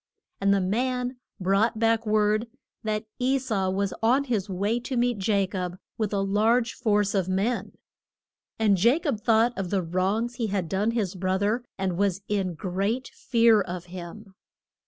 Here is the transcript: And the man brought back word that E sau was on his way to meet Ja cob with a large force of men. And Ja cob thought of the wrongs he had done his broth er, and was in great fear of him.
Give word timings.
And 0.39 0.51
the 0.51 0.61
man 0.61 1.17
brought 1.39 1.77
back 1.77 2.07
word 2.07 2.47
that 2.83 3.05
E 3.19 3.37
sau 3.37 3.69
was 3.69 3.93
on 4.01 4.23
his 4.23 4.49
way 4.49 4.79
to 4.79 4.97
meet 4.97 5.27
Ja 5.27 5.45
cob 5.45 5.77
with 5.95 6.11
a 6.11 6.21
large 6.21 6.73
force 6.73 7.13
of 7.13 7.29
men. 7.29 7.73
And 8.57 8.83
Ja 8.83 8.97
cob 8.97 9.19
thought 9.21 9.55
of 9.55 9.69
the 9.69 9.83
wrongs 9.83 10.37
he 10.37 10.47
had 10.47 10.67
done 10.67 10.89
his 10.89 11.13
broth 11.13 11.43
er, 11.43 11.63
and 11.77 11.99
was 11.99 12.23
in 12.27 12.55
great 12.55 13.09
fear 13.09 13.61
of 13.61 13.85
him. 13.93 14.33